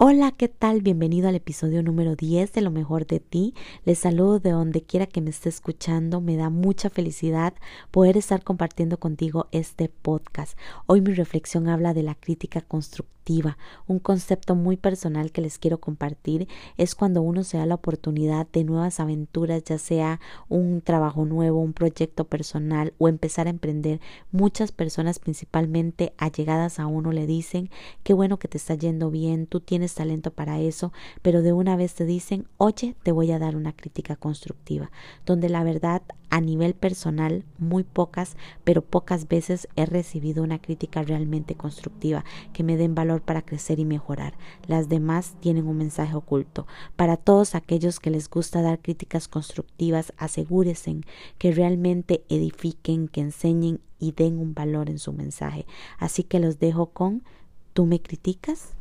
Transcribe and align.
Hola, 0.00 0.30
¿qué 0.30 0.46
tal? 0.46 0.80
Bienvenido 0.80 1.28
al 1.28 1.34
episodio 1.34 1.82
número 1.82 2.14
10 2.14 2.52
de 2.52 2.60
Lo 2.60 2.70
mejor 2.70 3.04
de 3.04 3.18
ti. 3.18 3.52
Les 3.84 3.98
saludo 3.98 4.38
de 4.38 4.52
donde 4.52 4.82
quiera 4.82 5.08
que 5.08 5.20
me 5.20 5.30
esté 5.30 5.48
escuchando. 5.48 6.20
Me 6.20 6.36
da 6.36 6.50
mucha 6.50 6.88
felicidad 6.88 7.52
poder 7.90 8.16
estar 8.16 8.44
compartiendo 8.44 9.00
contigo 9.00 9.48
este 9.50 9.88
podcast. 9.88 10.56
Hoy 10.86 11.00
mi 11.00 11.14
reflexión 11.14 11.68
habla 11.68 11.94
de 11.94 12.04
la 12.04 12.14
crítica 12.14 12.60
constructiva 12.60 13.18
un 13.86 13.98
concepto 13.98 14.54
muy 14.54 14.76
personal 14.76 15.32
que 15.32 15.42
les 15.42 15.58
quiero 15.58 15.78
compartir 15.78 16.48
es 16.78 16.94
cuando 16.94 17.20
uno 17.20 17.44
se 17.44 17.58
da 17.58 17.66
la 17.66 17.74
oportunidad 17.74 18.46
de 18.50 18.64
nuevas 18.64 19.00
aventuras, 19.00 19.62
ya 19.64 19.78
sea 19.78 20.20
un 20.48 20.80
trabajo 20.80 21.26
nuevo, 21.26 21.60
un 21.60 21.74
proyecto 21.74 22.24
personal 22.24 22.94
o 22.98 23.08
empezar 23.08 23.46
a 23.46 23.50
emprender. 23.50 24.00
Muchas 24.32 24.72
personas, 24.72 25.18
principalmente 25.18 26.14
allegadas 26.16 26.80
a 26.80 26.86
uno, 26.86 27.12
le 27.12 27.26
dicen, 27.26 27.70
qué 28.02 28.14
bueno 28.14 28.38
que 28.38 28.48
te 28.48 28.56
está 28.56 28.74
yendo 28.74 29.10
bien, 29.10 29.46
tú 29.46 29.60
tienes 29.60 29.87
talento 29.94 30.30
para 30.30 30.60
eso, 30.60 30.92
pero 31.22 31.42
de 31.42 31.52
una 31.52 31.76
vez 31.76 31.94
te 31.94 32.04
dicen, 32.04 32.46
oye, 32.56 32.94
te 33.02 33.12
voy 33.12 33.32
a 33.32 33.38
dar 33.38 33.56
una 33.56 33.72
crítica 33.72 34.16
constructiva, 34.16 34.90
donde 35.26 35.48
la 35.48 35.64
verdad 35.64 36.02
a 36.30 36.40
nivel 36.40 36.74
personal, 36.74 37.44
muy 37.58 37.84
pocas, 37.84 38.36
pero 38.62 38.82
pocas 38.82 39.28
veces 39.28 39.66
he 39.76 39.86
recibido 39.86 40.42
una 40.42 40.60
crítica 40.60 41.02
realmente 41.02 41.54
constructiva 41.54 42.24
que 42.52 42.62
me 42.62 42.76
den 42.76 42.94
valor 42.94 43.22
para 43.22 43.42
crecer 43.42 43.78
y 43.78 43.86
mejorar. 43.86 44.34
Las 44.66 44.90
demás 44.90 45.36
tienen 45.40 45.66
un 45.66 45.78
mensaje 45.78 46.14
oculto. 46.14 46.66
Para 46.96 47.16
todos 47.16 47.54
aquellos 47.54 47.98
que 47.98 48.10
les 48.10 48.28
gusta 48.28 48.60
dar 48.60 48.78
críticas 48.80 49.26
constructivas, 49.26 50.12
asegúrense 50.18 51.00
que 51.38 51.52
realmente 51.52 52.24
edifiquen, 52.28 53.08
que 53.08 53.22
enseñen 53.22 53.80
y 53.98 54.12
den 54.12 54.38
un 54.38 54.54
valor 54.54 54.90
en 54.90 54.98
su 54.98 55.12
mensaje. 55.12 55.66
Así 55.98 56.24
que 56.24 56.40
los 56.40 56.58
dejo 56.58 56.90
con 56.90 57.22
¿Tú 57.78 57.86
me 57.86 58.02
criticas? 58.02 58.74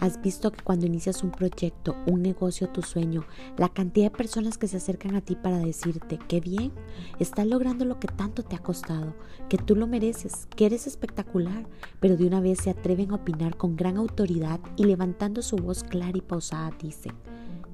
Has 0.00 0.18
visto 0.22 0.50
que 0.50 0.64
cuando 0.64 0.86
inicias 0.86 1.22
un 1.22 1.30
proyecto, 1.30 1.94
un 2.06 2.22
negocio, 2.22 2.70
tu 2.70 2.80
sueño, 2.80 3.26
la 3.58 3.68
cantidad 3.68 4.10
de 4.10 4.16
personas 4.16 4.56
que 4.56 4.66
se 4.66 4.78
acercan 4.78 5.14
a 5.14 5.20
ti 5.20 5.36
para 5.36 5.58
decirte 5.58 6.18
que 6.26 6.40
bien, 6.40 6.72
estás 7.18 7.46
logrando 7.46 7.84
lo 7.84 8.00
que 8.00 8.08
tanto 8.08 8.42
te 8.42 8.56
ha 8.56 8.60
costado, 8.60 9.14
que 9.50 9.58
tú 9.58 9.76
lo 9.76 9.86
mereces, 9.86 10.48
que 10.56 10.64
eres 10.64 10.86
espectacular, 10.86 11.66
pero 12.00 12.16
de 12.16 12.26
una 12.26 12.40
vez 12.40 12.60
se 12.62 12.70
atreven 12.70 13.10
a 13.10 13.16
opinar 13.16 13.58
con 13.58 13.76
gran 13.76 13.98
autoridad 13.98 14.58
y 14.76 14.84
levantando 14.84 15.42
su 15.42 15.56
voz 15.56 15.84
clara 15.84 16.16
y 16.16 16.22
pausada 16.22 16.72
dicen, 16.80 17.12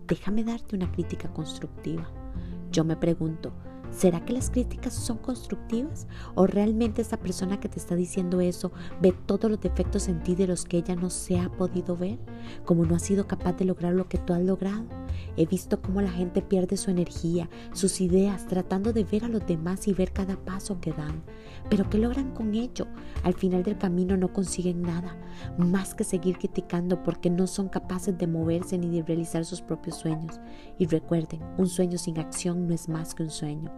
déjame 0.08 0.42
darte 0.42 0.74
una 0.74 0.90
crítica 0.90 1.32
constructiva. 1.32 2.10
Yo 2.72 2.82
me 2.82 2.96
pregunto, 2.96 3.52
¿Será 3.96 4.22
que 4.26 4.34
las 4.34 4.50
críticas 4.50 4.92
son 4.92 5.16
constructivas? 5.16 6.06
¿O 6.34 6.46
realmente 6.46 7.00
esa 7.00 7.16
persona 7.16 7.58
que 7.58 7.70
te 7.70 7.78
está 7.78 7.94
diciendo 7.94 8.42
eso 8.42 8.70
ve 9.00 9.14
todos 9.24 9.50
los 9.50 9.58
defectos 9.58 10.08
en 10.08 10.22
ti 10.22 10.34
de 10.34 10.46
los 10.46 10.66
que 10.66 10.76
ella 10.76 10.94
no 10.94 11.08
se 11.08 11.40
ha 11.40 11.48
podido 11.48 11.96
ver? 11.96 12.18
Como 12.66 12.84
no 12.84 12.94
ha 12.94 12.98
sido 12.98 13.26
capaz 13.26 13.54
de 13.54 13.64
lograr 13.64 13.94
lo 13.94 14.06
que 14.06 14.18
tú 14.18 14.34
has 14.34 14.42
logrado. 14.42 14.84
He 15.36 15.46
visto 15.46 15.80
cómo 15.80 16.00
la 16.00 16.10
gente 16.10 16.42
pierde 16.42 16.76
su 16.76 16.90
energía, 16.90 17.48
sus 17.72 18.00
ideas, 18.00 18.46
tratando 18.46 18.92
de 18.92 19.04
ver 19.04 19.24
a 19.24 19.28
los 19.28 19.46
demás 19.46 19.86
y 19.88 19.92
ver 19.92 20.12
cada 20.12 20.36
paso 20.36 20.80
que 20.80 20.92
dan. 20.92 21.22
Pero 21.70 21.88
¿qué 21.90 21.98
logran 21.98 22.32
con 22.32 22.54
ello? 22.54 22.86
Al 23.22 23.34
final 23.34 23.62
del 23.62 23.78
camino 23.78 24.16
no 24.16 24.32
consiguen 24.32 24.82
nada, 24.82 25.16
más 25.58 25.94
que 25.94 26.04
seguir 26.04 26.38
criticando 26.38 27.02
porque 27.02 27.30
no 27.30 27.46
son 27.46 27.68
capaces 27.68 28.16
de 28.16 28.26
moverse 28.26 28.78
ni 28.78 28.88
de 28.90 29.02
realizar 29.02 29.44
sus 29.44 29.60
propios 29.60 29.96
sueños. 29.96 30.40
Y 30.78 30.86
recuerden, 30.86 31.40
un 31.58 31.68
sueño 31.68 31.98
sin 31.98 32.18
acción 32.18 32.66
no 32.66 32.74
es 32.74 32.88
más 32.88 33.14
que 33.14 33.22
un 33.22 33.30
sueño. 33.30 33.70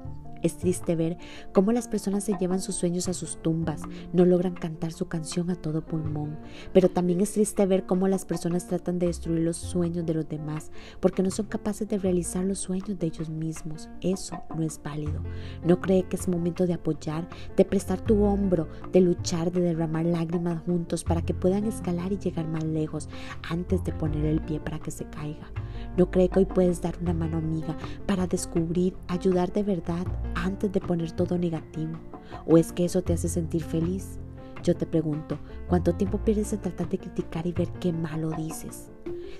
Es 0.42 0.56
triste 0.56 0.94
ver 0.94 1.16
cómo 1.52 1.72
las 1.72 1.88
personas 1.88 2.24
se 2.24 2.36
llevan 2.38 2.60
sus 2.60 2.76
sueños 2.76 3.08
a 3.08 3.14
sus 3.14 3.42
tumbas, 3.42 3.82
no 4.12 4.24
logran 4.24 4.54
cantar 4.54 4.92
su 4.92 5.08
canción 5.08 5.50
a 5.50 5.56
todo 5.56 5.84
pulmón. 5.84 6.38
Pero 6.72 6.88
también 6.88 7.20
es 7.20 7.32
triste 7.32 7.66
ver 7.66 7.86
cómo 7.86 8.06
las 8.08 8.24
personas 8.24 8.68
tratan 8.68 8.98
de 8.98 9.08
destruir 9.08 9.40
los 9.40 9.56
sueños 9.56 10.06
de 10.06 10.14
los 10.14 10.28
demás 10.28 10.70
porque 11.00 11.22
no 11.28 11.32
son 11.32 11.44
capaces 11.44 11.86
de 11.86 11.98
realizar 11.98 12.42
los 12.42 12.58
sueños 12.58 12.98
de 12.98 13.06
ellos 13.06 13.28
mismos. 13.28 13.90
Eso 14.00 14.38
no 14.56 14.62
es 14.62 14.80
válido. 14.82 15.20
No 15.62 15.78
cree 15.78 16.04
que 16.04 16.16
es 16.16 16.26
momento 16.26 16.66
de 16.66 16.72
apoyar, 16.72 17.28
de 17.54 17.66
prestar 17.66 18.00
tu 18.00 18.24
hombro, 18.24 18.66
de 18.92 19.02
luchar, 19.02 19.52
de 19.52 19.60
derramar 19.60 20.06
lágrimas 20.06 20.62
juntos 20.62 21.04
para 21.04 21.20
que 21.20 21.34
puedan 21.34 21.64
escalar 21.64 22.12
y 22.12 22.18
llegar 22.18 22.48
más 22.48 22.64
lejos 22.64 23.10
antes 23.46 23.84
de 23.84 23.92
poner 23.92 24.24
el 24.24 24.40
pie 24.40 24.58
para 24.58 24.78
que 24.78 24.90
se 24.90 25.04
caiga. 25.04 25.52
No 25.98 26.10
cree 26.10 26.30
que 26.30 26.38
hoy 26.38 26.46
puedes 26.46 26.80
dar 26.80 26.96
una 27.02 27.12
mano 27.12 27.36
amiga 27.36 27.76
para 28.06 28.26
descubrir, 28.26 28.96
ayudar 29.08 29.52
de 29.52 29.64
verdad 29.64 30.06
antes 30.34 30.72
de 30.72 30.80
poner 30.80 31.12
todo 31.12 31.36
negativo. 31.36 31.92
¿O 32.46 32.56
es 32.56 32.72
que 32.72 32.86
eso 32.86 33.02
te 33.02 33.12
hace 33.12 33.28
sentir 33.28 33.62
feliz? 33.62 34.18
Yo 34.62 34.74
te 34.74 34.86
pregunto, 34.86 35.38
¿cuánto 35.68 35.94
tiempo 35.94 36.16
pierdes 36.24 36.54
en 36.54 36.62
tratar 36.62 36.88
de 36.88 36.96
criticar 36.96 37.46
y 37.46 37.52
ver 37.52 37.68
qué 37.80 37.92
malo 37.92 38.30
dices? 38.30 38.90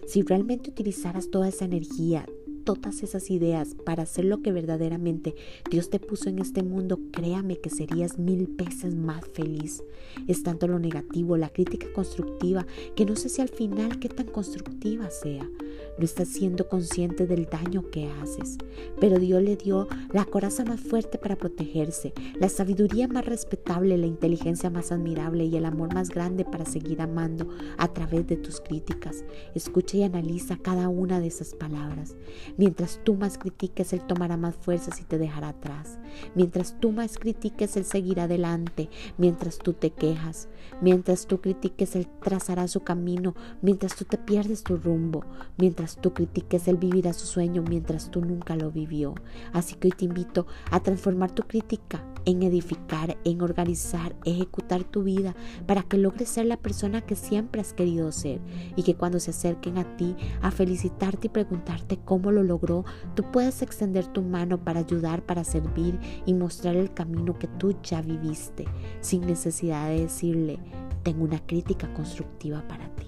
Si 0.07 0.23
realmente 0.23 0.71
utilizaras 0.71 1.31
toda 1.31 1.49
esa 1.49 1.65
energía, 1.65 2.27
todas 2.75 3.03
esas 3.03 3.31
ideas 3.31 3.75
para 3.87 4.03
hacer 4.03 4.27
lo 4.27 4.43
que 4.43 4.53
verdaderamente 4.53 5.35
Dios 5.71 5.89
te 5.89 5.99
puso 5.99 6.29
en 6.29 6.39
este 6.39 6.63
mundo, 6.63 7.01
créame 7.13 7.57
que 7.57 7.71
serías 7.71 8.19
mil 8.19 8.47
veces 8.47 8.95
más 8.95 9.25
feliz. 9.33 9.83
Es 10.27 10.43
tanto 10.43 10.69
lo 10.69 10.79
negativo, 10.79 11.39
la 11.39 11.49
crítica 11.49 11.87
constructiva, 11.95 12.67
que 12.95 13.07
no 13.07 13.17
sé 13.17 13.31
si 13.31 13.41
al 13.41 13.49
final 13.49 13.99
qué 13.99 14.11
tan 14.11 14.27
constructiva 14.27 15.09
sea. 15.09 15.49
No 15.99 16.05
estás 16.05 16.29
siendo 16.29 16.69
consciente 16.69 17.27
del 17.27 17.47
daño 17.47 17.91
que 17.91 18.09
haces. 18.21 18.59
Pero 19.01 19.19
Dios 19.19 19.43
le 19.43 19.57
dio 19.57 19.89
la 20.13 20.25
coraza 20.25 20.65
más 20.65 20.81
fuerte 20.81 21.19
para 21.19 21.37
protegerse, 21.37 22.13
la 22.39 22.49
sabiduría 22.49 23.09
más 23.09 23.25
respetable, 23.25 23.97
la 23.97 24.07
inteligencia 24.07 24.71
más 24.71 24.93
admirable 24.93 25.45
y 25.45 25.57
el 25.57 25.65
amor 25.65 25.95
más 25.95 26.11
grande 26.11 26.45
para 26.45 26.67
seguir 26.67 27.01
amando 27.01 27.49
a 27.79 27.93
través 27.93 28.27
de 28.27 28.37
tus 28.37 28.61
críticas. 28.61 29.25
Escucha 29.55 29.97
y 29.97 30.03
analiza 30.03 30.59
cada 30.59 30.89
una 30.89 31.19
de 31.19 31.29
esas 31.29 31.55
palabras. 31.55 32.15
Mientras 32.59 33.01
tú 33.05 33.15
más 33.15 33.39
critiques, 33.39 33.93
Él 33.93 34.01
tomará 34.01 34.37
más 34.37 34.57
fuerzas 34.57 35.01
y 35.01 35.05
te 35.05 35.17
dejará 35.17 35.51
atrás. 35.51 35.99
Mientras 36.35 36.75
tú 36.81 36.91
más 36.91 37.17
critiques, 37.17 37.77
Él 37.77 37.85
seguirá 37.85 38.25
adelante. 38.25 38.91
Mientras 39.17 39.59
tú 39.59 39.75
te 39.75 39.91
quejas, 39.91 40.49
mientras 40.83 41.29
tú 41.29 41.41
critiques, 41.41 41.95
Él 41.95 42.09
trazará 42.21 42.67
su 42.67 42.81
camino. 42.81 43.37
Mientras 43.63 43.95
tú 43.95 44.05
te 44.05 44.19
pierdes 44.19 44.65
tu 44.65 44.77
rumbo, 44.77 45.25
mientras 45.57 45.97
tú 46.01 46.13
critiques, 46.13 46.67
Él 46.67 46.77
vivirá 46.77 47.13
su 47.13 47.27
sueño 47.27 47.63
mientras 47.63 48.11
tú 48.11 48.21
nunca 48.21 48.57
lo 48.57 48.73
vivió. 48.73 49.15
Así 49.53 49.77
que 49.77 49.89
hoy 49.89 49.93
te 49.93 50.05
invito 50.05 50.49
a 50.73 50.81
transformar 50.81 51.31
tu 51.31 51.45
crítica 51.45 52.05
en 52.29 52.43
edificar, 52.43 53.17
en 53.25 53.41
organizar, 53.41 54.15
ejecutar 54.27 54.85
tu 54.85 55.03
vida 55.03 55.35
para 55.67 55.83
que 55.83 55.97
logres 55.97 56.29
ser 56.29 56.45
la 56.45 56.59
persona 56.59 57.01
que 57.01 57.17
siempre 57.17 57.63
has 57.63 57.73
querido 57.73 58.13
ser 58.13 58.39
y 58.77 58.83
que 58.83 58.95
cuando 58.95 59.19
se 59.19 59.31
acerquen 59.31 59.79
a 59.79 59.97
ti 59.97 60.15
a 60.43 60.51
felicitarte 60.51 61.29
y 61.29 61.31
preguntarte 61.31 61.99
cómo 62.05 62.31
lo 62.31 62.43
logró, 62.43 62.85
tú 63.15 63.25
puedes 63.33 63.63
extender 63.63 64.07
tu 64.09 64.21
mano 64.21 64.63
para 64.63 64.81
ayudar, 64.81 65.25
para 65.25 65.43
servir 65.43 65.99
y 66.27 66.35
mostrar 66.35 66.77
el 66.77 66.93
camino 66.93 67.39
que 67.39 67.49
tú 67.49 67.75
ya 67.83 68.03
viviste, 68.03 68.67
sin 69.01 69.27
necesidad 69.27 69.89
de 69.89 70.03
decirle, 70.03 70.59
tengo 71.03 71.25
una 71.25 71.39
crítica 71.47 71.91
constructiva 71.95 72.63
para 72.69 72.95
ti. 72.97 73.08